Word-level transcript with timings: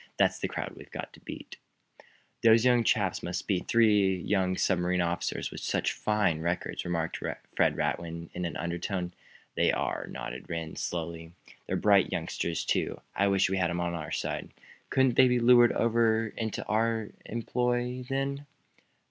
"That's 0.17 0.39
the 0.39 0.47
crowd 0.47 0.71
we've 0.75 0.89
got 0.89 1.13
to 1.13 1.19
beat." 1.19 1.57
"Then 2.41 2.53
those 2.53 2.65
young 2.65 2.83
chaps 2.83 3.21
must 3.21 3.47
be 3.47 3.59
the 3.59 3.65
three 3.65 4.15
young 4.17 4.57
submarine 4.57 4.99
officers 4.99 5.51
with 5.51 5.61
such 5.61 5.91
fine 5.91 6.39
records," 6.41 6.83
remarked 6.83 7.17
Fred 7.17 7.75
Radwin, 7.75 8.31
in 8.33 8.43
an 8.45 8.57
undertone. 8.57 9.13
"They 9.53 9.71
are," 9.71 10.07
nodded 10.09 10.49
Rhinds, 10.49 10.81
slowly. 10.81 11.33
"They're 11.67 11.75
bright 11.77 12.11
youngsters, 12.11 12.65
too. 12.65 12.99
I 13.15 13.27
wish 13.27 13.47
we 13.47 13.57
had 13.57 13.69
them 13.69 13.79
on 13.79 13.93
our 13.93 14.09
side." 14.09 14.49
"Couldn't 14.89 15.17
they 15.17 15.27
be 15.27 15.37
lured 15.39 15.71
over 15.73 16.29
into 16.35 16.65
our 16.65 17.09
employ, 17.27 18.03
then?" 18.09 18.47